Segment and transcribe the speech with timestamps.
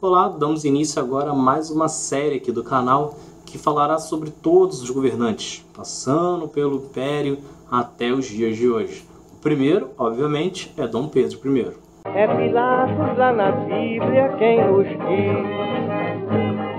[0.00, 4.80] Olá, damos início agora a mais uma série aqui do canal que falará sobre todos
[4.80, 9.04] os governantes, passando pelo Império até os dias de hoje.
[9.32, 11.72] O primeiro, obviamente, é Dom Pedro I.
[12.14, 15.02] É Pilatos lá na Bíblia quem nos diz,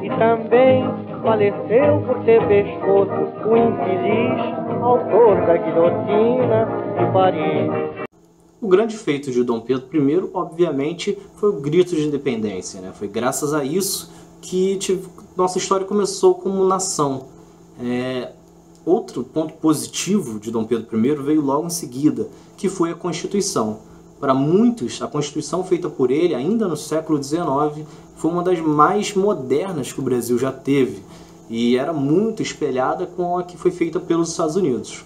[0.02, 0.86] e também
[1.22, 6.66] faleceu por ter pescoço o infeliz autor da guilhotina
[6.98, 8.09] de Paris.
[8.62, 12.82] O grande feito de Dom Pedro I, obviamente, foi o grito de independência.
[12.82, 12.92] Né?
[12.94, 14.12] Foi graças a isso
[14.42, 14.78] que
[15.38, 17.28] nossa história começou como nação.
[17.82, 18.34] É,
[18.86, 23.80] outro ponto positivo de Dom Pedro I veio logo em seguida, que foi a Constituição.
[24.20, 29.16] Para muitos, a Constituição feita por ele, ainda no século XIX, foi uma das mais
[29.16, 31.02] modernas que o Brasil já teve
[31.50, 35.06] e era muito espelhada com a que foi feita pelos Estados Unidos.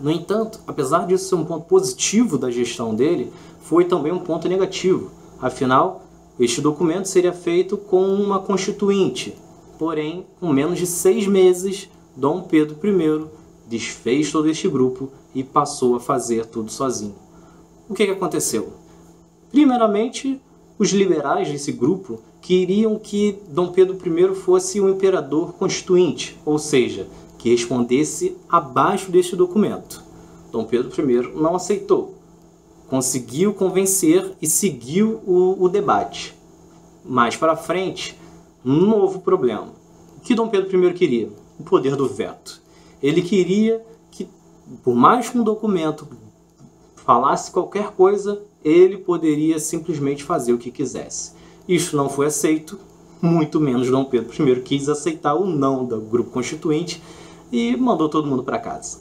[0.00, 3.32] No entanto, apesar disso ser um ponto positivo da gestão dele,
[3.62, 5.10] foi também um ponto negativo.
[5.40, 6.02] Afinal,
[6.38, 9.36] este documento seria feito com uma constituinte,
[9.78, 13.26] porém, com menos de seis meses, Dom Pedro I
[13.68, 17.14] desfez todo este grupo e passou a fazer tudo sozinho.
[17.88, 18.72] O que, que aconteceu?
[19.50, 20.40] Primeiramente,
[20.78, 27.06] os liberais desse grupo queriam que Dom Pedro I fosse um imperador constituinte, ou seja,
[27.40, 30.04] que respondesse abaixo deste documento.
[30.52, 32.14] Dom Pedro I não aceitou.
[32.86, 36.34] Conseguiu convencer e seguiu o, o debate.
[37.02, 38.14] Mais para frente,
[38.62, 39.68] um novo problema.
[40.18, 41.30] O que Dom Pedro I queria?
[41.58, 42.60] O poder do veto.
[43.02, 44.28] Ele queria que,
[44.84, 46.06] por mais que um documento
[46.94, 51.32] falasse qualquer coisa, ele poderia simplesmente fazer o que quisesse.
[51.66, 52.78] Isso não foi aceito,
[53.22, 57.00] muito menos Dom Pedro I quis aceitar o não do grupo constituinte
[57.50, 58.98] e mandou todo mundo para casa.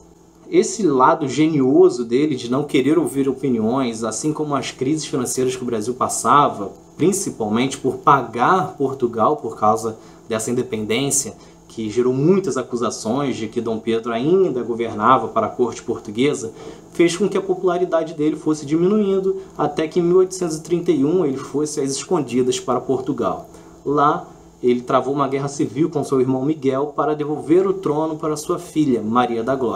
[0.49, 5.61] Esse lado genioso dele de não querer ouvir opiniões, assim como as crises financeiras que
[5.61, 9.97] o Brasil passava, principalmente por pagar Portugal por causa
[10.27, 11.35] dessa independência,
[11.67, 16.51] que gerou muitas acusações de que Dom Pedro ainda governava para a corte portuguesa,
[16.93, 21.91] fez com que a popularidade dele fosse diminuindo até que em 1831 ele fosse às
[21.91, 23.47] escondidas para Portugal.
[23.85, 24.27] Lá
[24.61, 28.59] ele travou uma guerra civil com seu irmão Miguel para devolver o trono para sua
[28.59, 29.67] filha, Maria da Glória.